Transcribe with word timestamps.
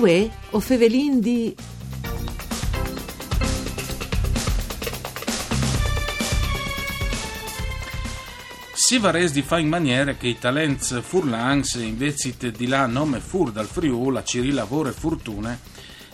Uè, 0.00 0.30
o 0.52 0.60
Fevelin 0.60 1.20
di... 1.20 1.54
Si 8.72 8.96
vares 8.96 9.32
di 9.32 9.42
fare 9.42 9.60
in 9.60 9.68
maniera 9.68 10.14
che 10.14 10.28
i 10.28 10.38
talents 10.38 11.02
furlans 11.02 11.74
invece 11.74 12.34
di 12.50 12.66
là 12.66 12.86
nome 12.86 13.20
fur 13.20 13.52
dal 13.52 13.66
Friul 13.66 14.16
a 14.16 14.24
Ciri 14.24 14.52
lavoro 14.52 14.88
e 14.88 14.92
fortune 14.92 15.58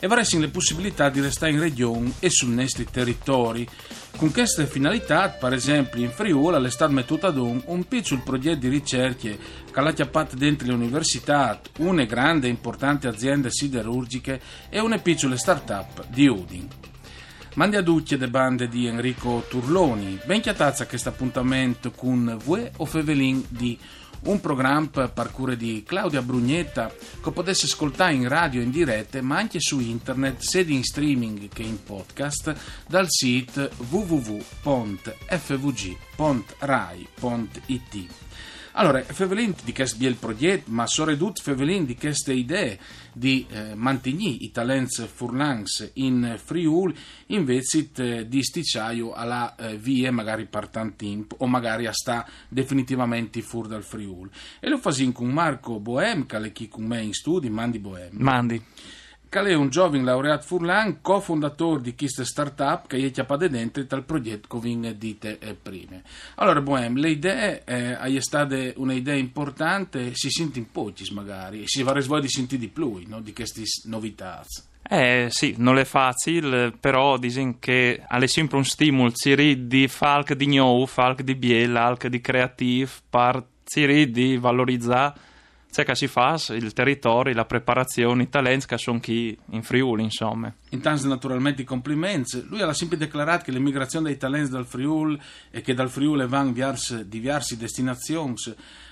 e 0.00 0.08
varessin 0.08 0.41
le 0.41 0.48
possibilità 0.48 1.08
di 1.08 1.20
restare 1.20 1.52
in 1.52 1.60
regione 1.60 2.12
e 2.18 2.28
sul 2.28 2.50
nostri 2.50 2.86
territori. 2.91 3.68
Con 4.16 4.33
queste 4.33 4.66
finalità, 4.66 5.29
per 5.29 5.52
esempio, 5.52 6.01
in 6.01 6.09
Friul 6.09 6.55
all'estate 6.55 6.91
mettuta 6.91 7.27
ad 7.27 7.37
un, 7.37 7.62
un 7.66 7.87
piccolo 7.87 8.23
progetto 8.25 8.61
di 8.61 8.69
ricerca 8.69 9.29
che 9.29 9.39
l'ha 9.75 9.92
chiappato 9.92 10.37
dentro 10.37 10.66
le 10.66 10.73
università, 10.73 11.61
una 11.80 12.05
grande 12.05 12.47
e 12.47 12.51
importante 12.51 13.09
azienda 13.09 13.51
siderurgiche 13.51 14.41
e 14.70 14.80
una 14.80 14.97
piccola 14.97 15.37
start-up 15.37 16.06
di 16.09 16.29
Udin. 16.29 16.66
Mandi 17.56 17.77
a 17.77 17.83
ducce 17.83 18.16
de 18.16 18.29
bande 18.29 18.69
di 18.69 18.87
Enrico 18.87 19.45
Turloni, 19.48 20.19
ben 20.25 20.41
chiatazza 20.41 20.87
questo 20.87 21.11
appuntamento 21.11 21.91
con 21.91 22.39
Vue 22.42 22.73
o 22.78 22.87
Fevelin 22.87 23.45
di 23.48 23.78
un 24.25 24.41
programma 24.41 25.09
per 25.09 25.30
cure 25.30 25.56
di 25.56 25.83
Claudia 25.87 26.23
Brugnetta 26.23 26.93
che 27.23 27.30
potesse 27.30 27.66
ascoltare 27.66 28.15
in 28.15 28.29
radio 28.29 28.61
in 28.61 28.70
diretta 28.70 29.20
ma 29.23 29.37
anche 29.39 29.61
su 29.61 29.79
internet 29.80 30.41
sia 30.41 30.62
in 30.62 30.83
streaming 30.83 31.48
che 31.48 31.62
in 31.62 31.83
podcast 31.83 32.55
dal 32.86 33.06
sito 33.08 33.70
www.fvg.rai.it 33.89 35.05
allora, 38.78 39.02
Fevelin 39.02 39.55
di 39.64 39.72
questo 39.72 39.96
biel 39.96 40.16
progetto, 40.16 40.70
ma 40.70 40.86
soprattutto 40.86 41.42
Fevelin 41.42 41.86
di 41.86 41.96
queste 41.96 42.34
idee 42.34 42.78
di 43.10 43.46
eh, 43.48 43.74
mantenere 43.74 44.36
i 44.41 44.50
talenti 44.50 45.02
furlans 45.06 45.92
in 45.94 46.38
Friuli 46.42 46.94
invece 47.28 47.88
eh, 47.96 48.28
di 48.28 48.42
sticciaio 48.42 49.14
alla 49.14 49.55
eh, 49.56 49.78
via 49.78 50.12
magari 50.12 50.44
per 50.44 50.68
tanto 50.68 51.06
o 51.38 51.46
magari 51.46 51.86
a 51.86 51.92
sta 51.92 52.28
definitivamente 52.48 53.41
fuori 53.41 53.68
dal 53.68 53.83
Friuli. 53.83 54.30
E 54.60 54.68
lo 54.68 54.77
fasin 54.77 55.11
con 55.11 55.28
Marco 55.28 55.80
Bohem, 55.80 56.27
che 56.27 56.36
è 56.36 56.52
qui 56.52 56.68
con 56.68 56.84
me 56.84 57.00
in 57.00 57.14
studio, 57.14 57.50
Mandi 57.50 57.78
Bohem. 57.78 58.11
Mandi. 58.12 58.62
Cal 59.28 59.46
è 59.46 59.55
un 59.55 59.69
giovane 59.69 60.05
laureato 60.05 60.46
Furlan, 60.46 61.00
cofondatore 61.02 61.82
di 61.82 61.94
questa 61.94 62.24
startup 62.24 62.86
che 62.86 62.96
è 62.96 63.10
chiappato 63.10 63.48
dentro 63.48 63.83
dal 63.83 64.05
progetto 64.05 64.58
vi 64.58 64.96
dite 64.96 65.38
eh, 65.38 65.55
prima. 65.55 66.00
Allora, 66.36 66.60
Bohem, 66.60 66.96
le 66.96 67.10
idee 67.10 67.62
eh, 67.64 67.96
è 67.98 68.20
stata 68.20 68.56
un'idea 68.77 69.14
importante, 69.14 70.12
si 70.14 70.30
sente 70.30 70.58
in 70.58 70.70
pochi 70.70 71.12
magari, 71.12 71.62
e 71.62 71.66
si 71.66 71.83
va 71.83 71.92
a 71.92 72.20
di 72.20 72.28
sentire 72.28 72.60
di 72.60 72.68
più 72.68 73.02
no, 73.06 73.20
di 73.20 73.33
queste 73.33 73.62
novità. 73.84 74.44
Eh 74.88 75.27
sì, 75.30 75.56
non 75.58 75.78
è 75.78 75.84
facile, 75.84 76.70
però 76.70 77.18
dicono 77.18 77.56
che 77.58 78.00
è 78.06 78.27
sempre 78.27 78.56
un 78.56 78.64
stimolo 78.64 79.12
di 79.66 79.88
falc 79.88 80.34
di 80.34 80.46
nuovo, 80.46 80.86
falc 80.86 81.22
di 81.22 81.34
biel, 81.34 81.72
falc 81.72 82.06
di 82.06 82.20
creativo, 82.20 82.90
per 83.11 83.44
di 84.11 84.36
valorizzare 84.36 85.34
c'è 85.77 85.84
che 85.84 85.94
si 85.94 86.06
fa 86.06 86.41
il 86.50 86.72
territorio, 86.72 87.34
la 87.34 87.44
preparazione, 87.44 88.22
i 88.22 88.28
talenti 88.30 88.64
che 88.64 88.78
sono 88.78 88.98
qui 88.98 89.36
in 89.50 89.62
Friuli, 89.62 90.05
insomma. 90.05 90.50
Intanto 90.70 91.06
naturalmente 91.06 91.60
i 91.62 91.64
complimenti. 91.66 92.42
Lui 92.48 92.62
ha 92.62 92.72
sempre 92.72 92.96
dichiarato 92.96 93.44
che 93.44 93.52
l'immigrazione 93.52 94.06
dei 94.06 94.16
talenti 94.16 94.50
dal 94.50 94.64
Friuli 94.64 95.20
e 95.51 95.61
che 95.61 95.74
dal 95.74 95.90
Friuli 95.90 96.27
vanno 96.27 96.52
verso 96.52 97.02
diverse 97.02 97.58
destinazioni 97.58 98.34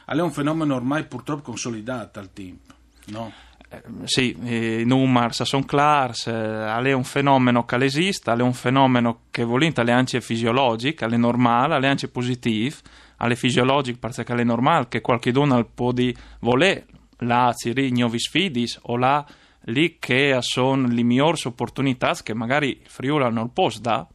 è 0.04 0.20
un 0.20 0.30
fenomeno 0.30 0.74
ormai 0.74 1.04
purtroppo 1.04 1.42
consolidato 1.42 2.18
al 2.18 2.30
tempo, 2.34 2.74
no? 3.06 3.32
Eh, 3.70 3.82
sì, 4.04 4.36
i 4.80 4.84
numeri 4.84 5.32
sono 5.32 5.64
chiari, 5.64 6.12
è 6.26 6.92
un 6.92 7.04
fenomeno 7.04 7.64
che 7.64 7.76
esiste, 7.82 8.30
è 8.30 8.40
un 8.42 8.52
fenomeno 8.52 9.20
che 9.30 9.42
volente 9.44 9.80
è 9.80 9.90
anche 9.90 10.20
fisiologico, 10.20 11.06
è 11.06 11.16
normale, 11.16 11.78
è 11.78 11.88
anche 11.88 12.08
positivo 12.08 12.76
alle 13.18 13.36
fisiologiche 13.36 13.98
perché 13.98 14.24
è 14.24 14.44
normale 14.44 14.88
che 14.88 15.00
qualche 15.00 15.32
donna 15.32 15.62
può 15.64 15.92
di 15.92 16.14
volere 16.40 16.86
la 17.18 17.52
ciri 17.56 17.90
nuovi 17.90 18.18
sfidi 18.18 18.68
o 18.82 18.96
la 18.96 19.24
lì 19.66 19.96
che 19.98 20.36
sono 20.40 20.86
le 20.86 21.02
migliori 21.02 21.40
opportunità 21.44 22.14
che 22.22 22.34
magari 22.34 22.80
il 22.82 22.88
Friuli 22.88 23.32
non 23.32 23.52
può 23.52 23.70
dare 23.80 24.06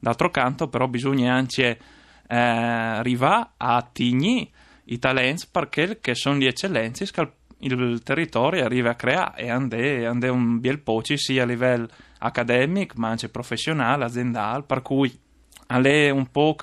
d'altro 0.00 0.30
canto 0.30 0.68
però 0.68 0.88
bisogna 0.88 1.34
anche 1.34 1.78
eh, 2.26 2.36
arrivare 2.36 3.50
a 3.58 3.88
tigni 3.92 4.50
i 4.84 4.98
talenti 4.98 5.46
perché 5.50 6.14
sono 6.14 6.38
le 6.38 6.48
eccellenze 6.48 7.06
che 7.10 7.30
il 7.58 8.02
territorio 8.02 8.64
arriva 8.64 8.90
a 8.90 8.94
creare. 8.94 9.42
E 9.42 9.50
ande, 9.50 10.06
ande 10.06 10.28
un 10.28 10.60
bel 10.60 10.80
po' 10.80 11.00
sia 11.02 11.42
a 11.42 11.46
livello 11.46 11.88
accademico 12.18 12.94
ma 12.98 13.08
anche 13.08 13.28
professionale, 13.28 14.04
aziendale 14.04 14.62
per 14.62 14.82
cui 14.82 15.18
è 15.66 16.10
un 16.10 16.26
po' 16.30 16.56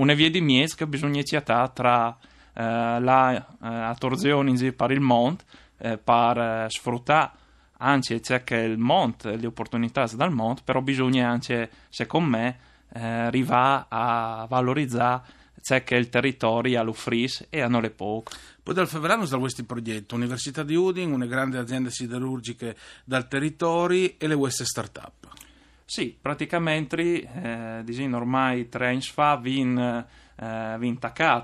una 0.00 0.14
via 0.14 0.30
di 0.30 0.40
mezzo 0.40 0.76
che 0.76 0.86
bisogna 0.86 1.22
città 1.22 1.68
tra 1.68 2.16
eh, 2.54 3.00
la 3.00 3.34
eh, 3.62 4.72
per 4.72 4.90
il 4.90 5.00
monte 5.00 5.44
eh, 5.78 5.98
per 5.98 6.38
eh, 6.38 6.66
sfruttare 6.68 7.38
anche 7.82 8.20
c'è 8.20 8.44
che 8.44 8.56
il 8.56 8.78
monte, 8.78 9.36
le 9.36 9.46
opportunità 9.46 10.06
dal 10.12 10.32
monte, 10.32 10.62
però 10.64 10.80
bisogna 10.80 11.28
anche, 11.28 11.70
secondo 11.88 12.36
me, 12.36 12.58
eh, 12.92 13.00
arrivare 13.00 13.86
a 13.88 14.46
valorizzare 14.48 15.38
c'è 15.62 15.84
che 15.84 15.94
il 15.94 16.08
territorio 16.08 16.80
all'uffris 16.80 17.46
e 17.50 17.60
hanno 17.60 17.80
le 17.80 17.90
poche. 17.90 18.36
Poi 18.62 18.74
dal 18.74 18.88
febbraio 18.88 19.26
da 19.26 19.38
questi 19.38 19.64
progetti, 19.64 20.14
Università 20.14 20.62
di 20.62 20.74
Udin, 20.74 21.12
una 21.12 21.26
grande 21.26 21.58
azienda 21.58 21.90
siderurgiche 21.90 22.76
dal 23.04 23.28
territorio 23.28 24.12
e 24.18 24.26
le 24.26 24.36
queste 24.36 24.64
start-up. 24.64 25.28
Sì, 25.90 26.16
praticamente 26.22 27.02
eh, 27.02 27.80
diciamo, 27.82 28.16
ormai 28.16 28.68
tre 28.68 28.90
anni 28.90 29.00
fa 29.00 29.34
vin, 29.34 29.76
eh, 30.36 30.76
vin 30.78 30.98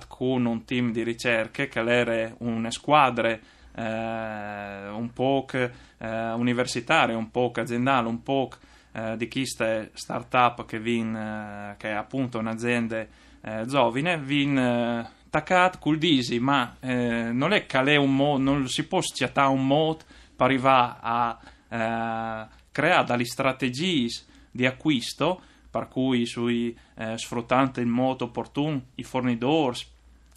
con 0.06 0.44
un 0.44 0.64
team 0.64 0.92
di 0.92 1.02
ricerche 1.02 1.66
che 1.66 1.80
era 1.80 2.32
una 2.38 2.70
squadra 2.70 3.30
eh, 3.30 4.88
un 4.88 5.10
po' 5.12 5.46
eh, 5.50 6.30
universitaria, 6.30 7.16
un 7.16 7.32
po' 7.32 7.50
aziendale, 7.56 8.06
un 8.06 8.22
po' 8.22 8.50
eh, 8.92 9.16
di 9.16 9.26
queste 9.26 9.90
start-up 9.94 10.64
che, 10.64 10.78
vin, 10.78 11.16
eh, 11.16 11.74
che 11.76 11.88
è 11.88 11.94
appunto 11.94 12.38
un'azienda 12.38 13.04
eh, 13.40 13.64
giovane, 13.66 14.16
vin 14.16 15.08
taccat 15.28 15.80
col 15.80 15.98
disi, 15.98 16.38
ma 16.38 16.76
non 16.82 17.52
è 17.52 17.66
che 17.66 17.96
un 17.96 18.14
modo, 18.14 18.40
non 18.44 18.68
si 18.68 18.86
può 18.86 19.00
schiattare 19.00 19.48
un 19.48 19.66
modo 19.66 20.04
per 20.36 20.46
arrivare 20.46 20.98
a 21.00 22.48
creare 22.70 23.04
delle 23.06 23.24
strategie 23.24 24.34
di 24.56 24.66
acquisto, 24.66 25.40
per 25.70 25.88
cui 25.88 26.26
sui 26.26 26.76
eh, 26.96 27.16
sfruttando 27.16 27.80
in 27.80 27.88
modo 27.88 28.24
opportuno 28.24 28.82
i 28.96 29.04
fornitori 29.04 29.78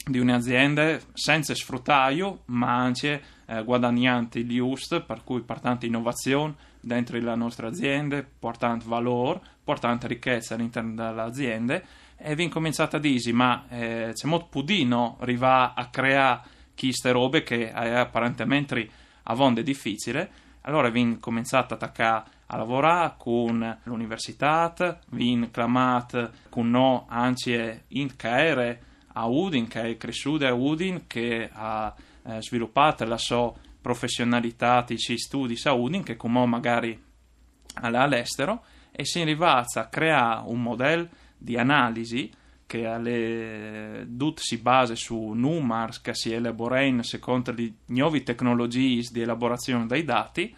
di 0.05 0.19
un'azienda 0.19 0.99
senza 1.13 1.55
sfruttaio, 1.55 2.41
ma 2.45 2.75
anche 2.75 3.21
eh, 3.45 3.63
guadagnanti 3.63 4.43
gli 4.43 4.57
ust, 4.57 5.01
per 5.01 5.23
cui 5.23 5.41
portando 5.41 5.85
innovazione 5.85 6.55
dentro 6.81 7.19
la 7.19 7.35
nostra 7.35 7.67
azienda, 7.67 8.23
portando 8.37 8.85
valore, 8.87 9.41
portando 9.63 10.07
ricchezza 10.07 10.55
all'interno 10.55 10.93
dell'azienda 10.93 11.81
e 12.21 12.35
vi 12.35 12.43
incominciate 12.43 12.97
a 12.97 12.99
dire 12.99 13.31
ma 13.31 13.65
eh, 13.69 14.11
c'è 14.13 14.27
molto 14.27 14.47
pudino 14.49 15.17
arrivare 15.21 15.71
a 15.75 15.87
creare 15.87 16.41
queste 16.77 17.11
robe 17.11 17.43
che 17.43 17.71
è 17.71 17.89
apparentemente 17.95 18.89
a 19.23 19.33
vonde 19.33 19.63
difficile. 19.63 20.29
Allora 20.61 20.89
vi 20.89 20.99
incominciate 20.99 21.73
a 21.73 21.75
attaccare 21.77 22.23
a 22.51 22.57
lavorare 22.57 23.13
con 23.17 23.79
l'università, 23.83 24.73
vi 25.09 25.49
chiamate 25.51 26.31
con 26.49 26.69
noi 26.71 27.03
anche 27.07 27.83
in 27.89 28.15
caere 28.15 28.81
a 29.13 29.27
Udin, 29.27 29.67
che 29.67 29.81
è 29.81 29.97
cresciuto 29.97 30.47
a 30.47 30.53
Udin, 30.53 31.05
che 31.05 31.47
ha 31.51 31.93
eh, 32.23 32.41
sviluppato 32.41 33.05
la 33.05 33.19
sua 33.19 33.53
professionalità 33.79 34.83
di 34.87 34.97
studi 34.97 35.59
a 35.63 35.73
Udin, 35.73 36.01
che 36.01 36.15
come 36.15 36.43
magari 36.47 36.99
all'estero, 37.75 38.63
e 38.91 39.05
si 39.05 39.19
è 39.19 39.21
arrivato 39.21 39.77
a 39.77 39.85
creare 39.85 40.41
un 40.45 40.61
modello 40.61 41.07
di 41.37 41.55
analisi 41.55 42.31
che 42.65 42.85
alle, 42.87 44.07
tutto 44.17 44.41
si 44.41 44.57
basa 44.57 44.95
su 44.95 45.33
numeri 45.33 45.93
che 46.01 46.15
si 46.15 46.31
elaborano 46.31 47.03
secondo 47.03 47.51
le 47.51 47.73
nuove 47.85 48.23
tecnologie 48.23 49.07
di 49.11 49.21
elaborazione 49.21 49.85
dei 49.85 50.03
dati 50.03 50.55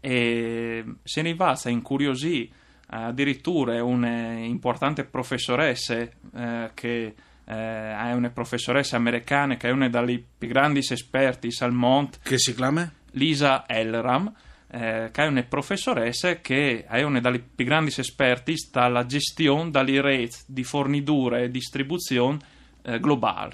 e 0.00 0.84
se 1.02 1.22
ne 1.22 1.34
va 1.34 1.56
a 1.62 1.70
incuriosì. 1.70 2.50
Addirittura 2.90 3.84
un'importante 3.84 5.04
professoressa 5.04 5.94
eh, 5.98 6.70
che 6.72 7.14
eh, 7.44 7.94
è 7.96 8.12
una 8.12 8.30
professoressa 8.30 8.96
americana 8.96 9.56
che 9.56 9.68
è 9.68 9.72
una 9.72 9.88
delle 9.88 10.22
più 10.38 10.48
grandi 10.48 10.80
esperti 10.80 11.48
al 11.60 11.72
mondo 11.72 12.18
che 12.22 12.38
si 12.38 12.54
chiama? 12.54 12.90
Lisa 13.12 13.64
Elram 13.66 14.32
eh, 14.70 15.08
che 15.10 15.22
è 15.22 15.26
una 15.26 15.42
professoressa 15.42 16.36
che 16.36 16.84
è 16.86 17.02
una 17.02 17.20
delle 17.20 17.40
più 17.40 17.64
grandi 17.64 17.92
esperti 17.96 18.54
alla 18.72 19.06
gestione 19.06 19.70
delle 19.70 20.00
reti 20.02 20.38
di 20.46 20.62
fornitura 20.62 21.38
e 21.38 21.50
distribuzione 21.50 22.38
eh, 22.82 23.00
globali 23.00 23.52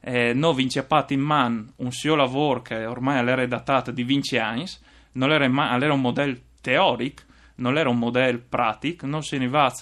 eh, 0.00 0.32
noi 0.32 0.54
vinciamo 0.54 1.04
in 1.08 1.20
mano 1.20 1.72
un 1.76 1.90
suo 1.90 2.14
lavoro 2.14 2.62
che 2.62 2.84
ormai 2.86 3.24
è 3.24 3.46
datato 3.48 3.90
di 3.90 4.04
20 4.04 4.38
anni 4.38 4.66
non 5.12 5.32
era, 5.32 5.44
era 5.44 5.92
un 5.92 6.00
modello 6.00 6.38
teorico, 6.60 7.22
non 7.56 7.76
era 7.76 7.88
un 7.88 7.98
modello 7.98 8.42
pratico, 8.48 9.06
non 9.06 9.22
se 9.22 9.38
ne 9.38 9.48
va 9.48 9.72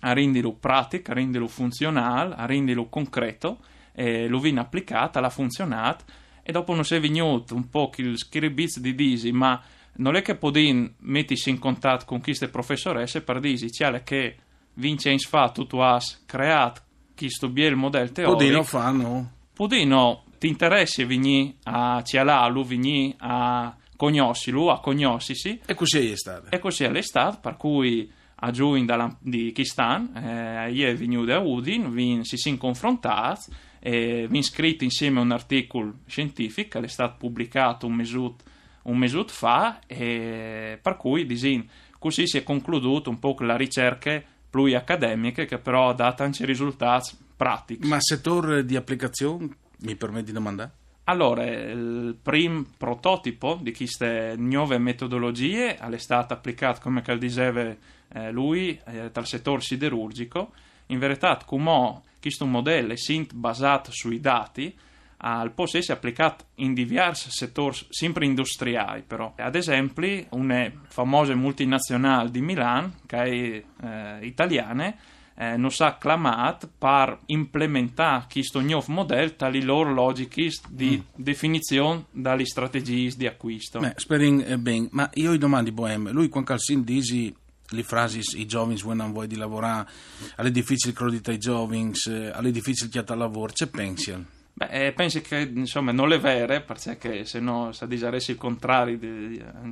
a 0.00 0.12
renderlo 0.12 0.52
pratico, 0.52 1.10
a 1.10 1.14
renderlo 1.14 1.48
funzionale, 1.48 2.34
a 2.34 2.46
renderlo 2.46 2.88
concreto, 2.88 3.58
e 3.92 4.28
lo 4.28 4.38
viene 4.38 4.60
applicato, 4.60 5.20
l'ha 5.20 5.30
funzionato, 5.30 6.04
e 6.42 6.52
dopo 6.52 6.74
non 6.74 6.84
si 6.84 6.94
è 6.94 7.00
venuto 7.00 7.54
un 7.54 7.68
po' 7.68 7.90
il 7.96 8.16
scribizio 8.16 8.80
di 8.80 8.94
Disi, 8.94 9.32
ma 9.32 9.60
non 9.94 10.16
è 10.16 10.22
che 10.22 10.36
Podin 10.36 10.94
mettersi 10.98 11.50
in 11.50 11.58
contatto 11.58 12.04
con 12.04 12.20
queste 12.20 12.48
professoresse 12.48 13.22
per 13.22 13.40
dire 13.40 13.70
cioè 13.70 14.02
che 14.02 14.36
Vincenz 14.74 15.26
fa 15.26 15.50
tutto 15.50 15.82
has 15.82 16.22
creato 16.24 16.82
questo 17.16 17.48
biel 17.48 17.74
modello 17.74 18.12
teorico. 18.12 18.36
Podino 18.36 18.62
fa, 18.62 18.90
no? 18.92 19.32
Podino 19.52 20.24
ti 20.38 20.46
interessi 20.46 21.04
venire 21.04 21.54
a 21.64 22.00
Cialalu, 22.02 22.64
venire 22.64 23.14
a 23.18 23.76
conoscilo, 23.98 24.70
a 24.70 24.80
conoscisi. 24.80 25.60
E 25.66 25.74
così 25.74 26.12
è 26.12 26.16
stato. 26.16 26.50
E 26.50 26.58
così 26.60 26.84
è 26.84 27.02
stato, 27.02 27.40
per 27.40 27.56
cui 27.56 28.10
a 28.36 28.50
giugno 28.52 29.18
di 29.20 29.50
Kistan, 29.50 30.16
eh, 30.16 30.70
io 30.70 30.96
venuto 30.96 31.32
a 31.32 31.40
Udin, 31.40 31.90
vin, 31.90 32.24
si 32.24 32.36
sono 32.36 32.56
confrontati, 32.56 33.50
e 33.80 34.26
vin 34.30 34.42
scritto 34.42 34.84
insieme 34.84 35.18
un 35.18 35.32
articolo 35.32 35.98
scientifico, 36.06 36.78
che 36.78 36.86
è 36.86 36.88
stato 36.88 37.16
pubblicato 37.18 37.86
un 37.86 37.94
mesuto 37.94 38.44
un 38.82 38.96
mesuto 38.96 39.32
fa, 39.32 39.80
e 39.86 40.78
per 40.80 40.96
cui 40.96 41.26
disin, 41.26 41.68
così 41.98 42.26
si 42.26 42.38
è 42.38 42.42
concluduto 42.42 43.10
un 43.10 43.18
po' 43.18 43.36
la 43.40 43.56
ricerca 43.56 44.22
più 44.48 44.74
accademiche 44.74 45.44
che 45.44 45.58
però 45.58 45.90
ha 45.90 45.94
dato 45.94 46.22
anche 46.22 46.46
risultati 46.46 47.10
pratici. 47.36 47.86
Ma 47.86 48.00
settore 48.00 48.64
di 48.64 48.76
applicazione, 48.76 49.48
mi 49.80 49.94
permette 49.94 50.26
di 50.26 50.32
domandare? 50.32 50.72
Allora, 51.08 51.42
il 51.42 52.18
primo 52.22 52.66
prototipo 52.76 53.58
di 53.62 53.72
queste 53.72 54.34
nuove 54.36 54.76
metodologie 54.76 55.76
è 55.78 55.96
stato 55.96 56.34
applicato, 56.34 56.80
come 56.82 57.02
diceva 57.18 57.74
eh, 58.12 58.30
lui, 58.30 58.78
eh, 58.84 59.10
dal 59.10 59.26
settore 59.26 59.62
siderurgico. 59.62 60.52
In 60.88 60.98
verità, 60.98 61.38
come 61.46 62.02
questo 62.20 62.44
modello 62.44 62.92
è 62.92 63.26
basato 63.32 63.90
sui 63.90 64.20
dati, 64.20 64.76
al 65.20 65.52
può 65.52 65.64
essere 65.64 65.94
applicato 65.94 66.44
in 66.56 66.74
diversi 66.74 67.30
settori, 67.30 67.78
sempre 67.88 68.26
industriali 68.26 69.02
però. 69.02 69.32
Ad 69.38 69.54
esempio, 69.54 70.26
una 70.32 70.70
famosa 70.88 71.34
multinazionale 71.34 72.30
di 72.30 72.42
Milano, 72.42 72.92
che 73.06 73.16
è 73.16 73.64
eh, 73.82 74.26
italiana, 74.26 74.94
eh, 75.40 75.56
non 75.56 75.70
sa 75.70 75.86
acclamato 75.86 76.68
per 76.76 77.16
implementare 77.26 78.26
questo 78.28 78.60
nuovo 78.60 78.92
modello 78.92 79.36
tali 79.36 79.62
loro 79.62 79.92
logiche 79.92 80.50
di 80.68 80.98
mm. 80.98 81.22
definizione 81.22 82.06
dalle 82.10 82.44
strategie 82.44 83.14
di 83.16 83.26
acquisto. 83.26 83.78
Beh, 83.78 83.94
spering 83.96 84.44
eh, 84.44 84.58
ben, 84.58 84.88
ma 84.90 85.08
io 85.14 85.32
gli 85.32 85.38
domando, 85.38 85.70
Bohem, 85.70 86.10
lui 86.10 86.28
quando 86.28 86.50
Calcin 86.50 86.82
dice 86.82 87.32
le 87.70 87.82
frasi 87.84 88.20
i 88.40 88.46
giovani 88.46 88.80
vogliono 88.80 89.12
voi 89.12 89.28
di 89.28 89.36
lavorare, 89.36 89.88
alle 90.36 90.50
difficili 90.50 90.92
credito 90.92 91.30
ai 91.30 91.38
giovani, 91.38 91.92
eh, 92.08 92.30
alle 92.30 92.50
difficili 92.50 92.90
chiata 92.90 93.12
al 93.12 93.20
lavoro, 93.20 93.52
c'è 93.52 93.68
pensione? 93.68 94.26
Beh, 94.54 94.86
eh, 94.86 94.92
penso 94.92 95.20
che 95.20 95.48
insomma 95.54 95.92
non 95.92 96.12
è 96.12 96.18
vero, 96.18 96.60
perché 96.62 97.24
se 97.24 97.38
no 97.38 97.70
se 97.70 97.86
disaressi 97.86 98.32
il 98.32 98.38
contrario, 98.38 98.98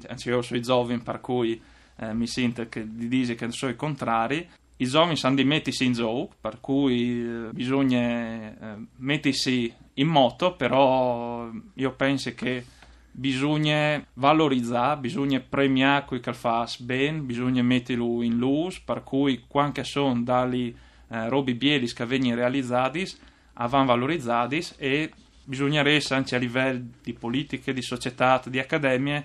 anzi 0.07 0.29
io 0.29 0.43
sono 0.43 0.61
i 0.61 0.63
giovani 0.63 1.01
per 1.01 1.21
cui 1.21 1.61
eh, 1.97 2.15
mi 2.15 2.29
sento 2.29 2.69
che 2.69 2.87
di 2.89 3.09
dire 3.09 3.35
che 3.35 3.51
sono 3.51 3.73
i 3.73 3.77
contrari. 3.77 4.49
I 4.79 4.87
giovani 4.87 5.17
sanno 5.17 5.37
di 5.37 5.45
mettersi 5.45 5.85
in 5.85 5.93
gioco, 5.93 6.35
per 6.41 6.61
cui 6.61 7.23
eh, 7.23 7.49
bisogna 7.53 7.99
eh, 7.99 8.87
mettersi 8.97 9.73
in 9.95 10.07
moto, 10.07 10.55
però 10.55 11.49
io 11.75 11.93
penso 11.93 12.35
che 12.35 12.65
bisogna 13.11 14.05
valorizzare, 14.15 15.01
bisogna 15.01 15.41
premiare 15.41 16.05
quel 16.05 16.21
che 16.21 16.35
fa 16.35 16.69
bene, 16.81 17.21
bisogna 17.21 17.63
metterlo 17.63 18.23
in 18.23 18.37
luce, 18.37 18.83
per 18.85 19.03
cui 19.03 19.45
quando 19.49 19.83
sono 19.85 20.21
dalle 20.21 20.75
eh, 21.09 21.29
robe 21.29 21.55
bielis 21.55 21.95
che 21.95 22.05
vengono 22.05 22.35
realizzate, 22.35 23.07
van 23.55 23.87
valorizzati 23.87 24.63
e 24.77 25.11
bisognerebbe 25.45 26.05
anche 26.11 26.35
a 26.35 26.39
livello 26.39 26.85
di 27.03 27.15
politiche, 27.15 27.73
di 27.73 27.81
società, 27.81 28.43
di 28.47 28.59
accademie 28.59 29.25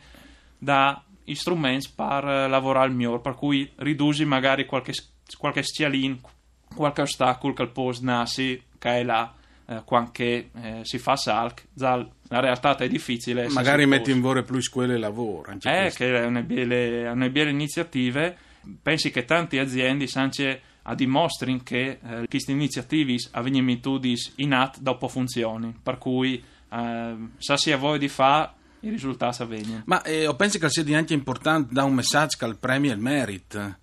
da 0.57 1.03
strumenti 1.33 1.89
per 1.93 2.23
lavorare 2.23 2.85
al 2.85 2.93
migliore, 2.93 3.19
per 3.19 3.35
cui 3.35 3.69
riduci 3.75 4.23
magari 4.25 4.65
qualche, 4.65 4.93
qualche 5.37 5.63
scialin, 5.63 6.19
qualche 6.75 7.01
ostacolo 7.01 7.53
che 7.53 7.67
può 7.67 7.91
nassi 8.01 8.61
che 8.77 8.99
è 8.99 9.03
là 9.03 9.33
eh, 9.71 9.81
quando 9.85 10.11
eh, 10.17 10.49
si 10.81 10.97
fa 10.97 11.15
salc, 11.15 11.67
la 11.75 12.05
realtà 12.27 12.75
è 12.75 12.87
difficile. 12.87 13.47
Magari 13.49 13.85
metti 13.85 14.11
in 14.11 14.19
vore 14.19 14.43
più 14.43 14.61
scuole 14.61 14.95
e 14.95 14.97
lavoro. 14.97 15.51
Eh, 15.51 15.91
che 15.95 16.21
è 16.21 16.25
una 16.25 16.41
belle 16.41 17.49
iniziative. 17.49 18.37
Pensi 18.81 19.11
che 19.11 19.25
tante 19.25 19.59
aziende, 19.59 20.07
anche 20.13 20.61
a 20.83 20.95
dimostrare 20.95 21.61
che 21.63 21.99
eh, 22.03 22.27
queste 22.27 22.51
iniziative 22.51 23.15
avvengono 23.31 23.99
in 24.35 24.53
atto 24.53 24.79
dopo 24.81 25.07
funzioni, 25.07 25.73
per 25.81 25.97
cui 25.97 26.43
eh, 26.71 27.15
se 27.37 27.57
si 27.57 27.71
ha 27.71 27.77
voglia 27.77 27.97
di 27.97 28.07
fare 28.07 28.49
i 28.81 28.89
risultati 28.89 29.41
avvengono. 29.41 29.83
Ma 29.85 30.01
eh, 30.03 30.33
penso 30.35 30.57
che 30.57 30.69
sia 30.69 30.97
anche 30.97 31.13
importante 31.13 31.73
dare 31.73 31.87
un 31.87 31.93
messaggio 31.93 32.37
che 32.37 32.45
il 32.45 32.57
premio 32.57 32.91
è 32.91 32.95
il 32.95 32.99
merito. 32.99 33.77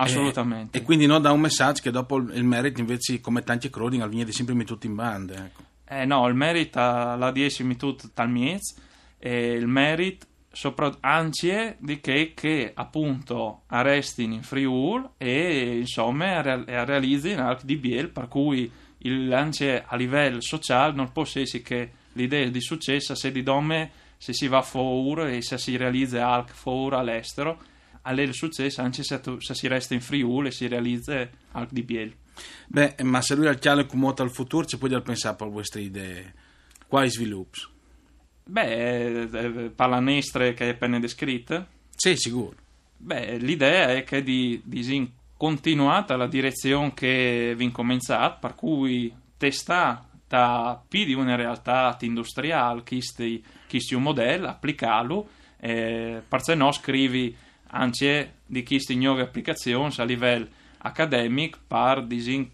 Assolutamente. 0.00 0.78
E, 0.78 0.80
e, 0.80 0.84
quindi 0.84 1.06
non 1.06 1.20
da 1.20 1.32
un 1.32 1.40
messaggio 1.40 1.82
che 1.82 1.90
dopo 1.90 2.16
il 2.18 2.44
merito 2.44 2.80
invece 2.80 3.20
come 3.20 3.42
tanti 3.42 3.68
croding 3.68 4.02
al 4.02 4.08
viene 4.08 4.30
sempre 4.32 4.54
tutto 4.64 4.86
in 4.86 4.94
bande. 4.94 5.34
Ecco. 5.34 5.62
Eh 5.88 6.04
no, 6.04 6.26
il 6.28 6.34
merito 6.34 6.78
l'ha 6.78 7.30
10 7.30 7.76
tutto 7.76 8.10
tal 8.12 8.30
miez 8.30 8.76
e 9.18 9.52
il 9.52 9.66
merito 9.66 10.26
sopra, 10.52 10.94
anche 11.00 11.76
di 11.80 12.00
che, 12.00 12.32
che 12.34 12.72
appunto 12.74 13.62
arrestino 13.66 14.34
in 14.34 14.42
Friul 14.42 15.10
e 15.16 15.78
insomma 15.78 16.40
realizzino 16.42 17.46
anche 17.46 17.64
di 17.64 17.76
Biel 17.76 18.10
per 18.10 18.28
cui 18.28 18.70
il 18.98 19.32
anche 19.32 19.84
a 19.84 19.96
livello 19.96 20.40
sociale 20.40 20.94
non 20.94 21.12
può 21.12 21.22
essere 21.22 21.62
che 21.62 21.90
l'idea 22.12 22.48
di 22.48 22.60
successo 22.60 23.14
se 23.14 23.30
di 23.30 23.42
dome 23.42 23.90
se 24.16 24.32
si 24.32 24.48
va 24.48 24.62
fuori 24.62 25.36
e 25.36 25.42
se 25.42 25.58
si 25.58 25.76
realizza 25.76 26.28
anche 26.28 26.52
fuori 26.54 26.96
all'estero 26.96 27.58
all'el 28.08 28.34
successo 28.34 28.80
anche 28.80 29.02
se, 29.02 29.20
tu, 29.20 29.40
se, 29.40 29.54
si 29.54 29.68
resta 29.68 29.94
in 29.94 30.00
Friul 30.00 30.46
e 30.46 30.50
si 30.50 30.66
realizza 30.66 31.28
anche 31.52 31.74
di 31.74 31.82
Biel 31.82 32.14
beh 32.66 32.96
ma 33.02 33.20
se 33.20 33.34
lui 33.34 33.46
ha 33.46 33.50
il 33.50 33.58
chiaro 33.58 33.86
come 33.86 34.12
al 34.16 34.30
futuro 34.30 34.64
ci 34.64 34.78
puoi 34.78 35.00
pensare 35.02 35.36
per 35.36 35.50
queste 35.50 35.80
idee 35.80 36.34
quali 36.86 37.10
sviluppi 37.10 37.76
Beh, 38.50 39.24
eh, 39.24 39.70
pallanestre 39.74 40.54
che 40.54 40.68
è 40.68 40.70
appena 40.70 40.98
descritta? 40.98 41.66
Sì, 41.94 42.16
sicuro. 42.16 42.56
Beh, 42.96 43.36
l'idea 43.36 43.92
è 43.92 44.04
che 44.04 44.22
di, 44.22 44.62
di 44.64 45.12
continuata 45.36 46.16
la 46.16 46.26
direzione 46.26 46.94
che 46.94 47.52
vi 47.54 47.64
incominciate, 47.64 48.38
per 48.40 48.54
cui 48.54 49.14
testata 49.36 50.82
più 50.88 51.04
di 51.04 51.12
una 51.12 51.36
realtà 51.36 51.94
industriale, 52.00 52.82
questo 52.82 53.22
un 53.96 54.02
modello, 54.02 54.48
applicarlo, 54.48 55.28
eh, 55.60 56.22
per 56.26 56.42
se 56.42 56.54
no 56.54 56.72
scrivi 56.72 57.36
anche 57.68 58.34
di 58.46 58.62
queste 58.62 58.94
nuove 58.94 59.22
applicazioni 59.22 59.92
a 59.96 60.04
livello 60.04 60.48
accademic 60.80 61.58
per 61.66 62.06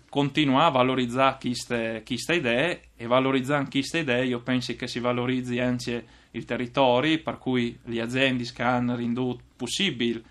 continuare 0.09 0.67
a 0.67 0.71
valorizzare 0.71 1.37
queste, 1.41 2.03
queste 2.07 2.35
idee 2.35 2.81
e 2.97 3.07
valorizzando 3.07 3.69
queste 3.69 3.99
idee 3.99 4.25
io 4.25 4.41
penso 4.41 4.75
che 4.77 4.89
si 4.89 4.99
valorizzi 4.99 5.59
anche 5.59 6.07
il 6.31 6.45
territorio 6.45 7.23
per 7.23 7.39
cui 7.39 7.79
le 7.85 8.01
aziende 8.01 8.45
che 8.45 8.63
hanno 8.63 8.97
renduto 8.97 9.43
possibile 9.57 10.23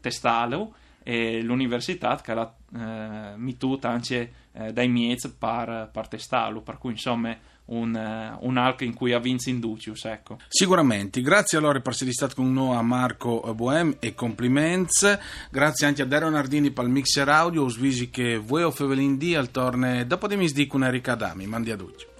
testarlo 0.00 0.74
e 1.02 1.42
l'università 1.42 2.20
che 2.20 2.34
l'ha 2.34 2.54
eh, 2.74 3.36
mituta 3.36 3.88
anche 3.90 4.32
eh, 4.52 4.72
dai 4.72 4.88
miez 4.88 5.28
per, 5.38 5.90
per 5.92 6.08
testarlo. 6.08 6.60
Per 6.60 6.78
cui 6.78 6.92
insomma 6.92 7.36
un, 7.66 7.94
uh, 7.94 8.46
un 8.46 8.56
arco 8.56 8.84
in 8.84 8.94
cui 8.94 9.12
ha 9.12 9.18
vinto 9.18 9.48
Inducius. 9.48 10.04
Ecco. 10.04 10.38
Sicuramente, 10.48 11.20
grazie 11.20 11.58
allora 11.58 11.80
per 11.80 11.92
essere 11.92 12.12
stato 12.12 12.36
con 12.36 12.52
noi 12.52 12.76
a 12.76 12.82
Marco 12.82 13.40
Bohem 13.54 13.96
e 14.00 14.14
complimenti. 14.14 14.70
Grazie 15.50 15.86
anche 15.86 16.02
a 16.02 16.06
Dario 16.06 16.28
Nardini 16.28 16.70
per 16.70 16.84
il 16.84 16.90
mixer 16.90 17.28
audio, 17.28 17.68
svisi 17.68 18.10
che 18.10 18.36
voi 18.36 18.62
o 18.62 18.70
Fevelin 18.70 19.16
di 19.16 19.34
al 19.34 19.50
torne 19.50 20.06
dopo 20.06 20.26
di 20.26 20.36
misdico 20.36 20.76
una 20.76 20.90
ricadami. 20.90 21.46
Mandi 21.46 21.70
a 21.70 21.76
tutti. 21.76 22.11